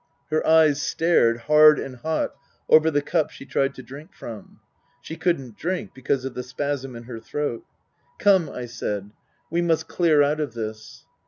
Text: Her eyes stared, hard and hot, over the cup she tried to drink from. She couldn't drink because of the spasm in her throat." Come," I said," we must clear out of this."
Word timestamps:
Her 0.31 0.43
eyes 0.47 0.81
stared, 0.81 1.41
hard 1.41 1.77
and 1.77 1.97
hot, 1.97 2.33
over 2.67 2.89
the 2.89 3.03
cup 3.03 3.29
she 3.29 3.45
tried 3.45 3.75
to 3.75 3.83
drink 3.83 4.15
from. 4.15 4.59
She 4.99 5.15
couldn't 5.15 5.57
drink 5.57 5.93
because 5.93 6.25
of 6.25 6.33
the 6.33 6.41
spasm 6.41 6.95
in 6.95 7.03
her 7.03 7.19
throat." 7.19 7.63
Come," 8.17 8.49
I 8.49 8.65
said," 8.65 9.11
we 9.51 9.61
must 9.61 9.87
clear 9.87 10.23
out 10.23 10.39
of 10.39 10.55
this." 10.55 11.05